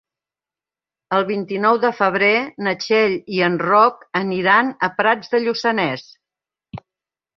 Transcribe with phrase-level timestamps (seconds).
[1.17, 2.31] El vint-i-nou de febrer
[2.67, 6.09] na Txell i en Roc aniran a Prats de Lluçanès.